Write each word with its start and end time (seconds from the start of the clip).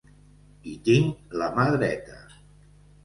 I 0.71 0.73
tinc 0.87 1.37
la 1.43 1.51
mà 1.59 1.67
dreta. 1.77 2.19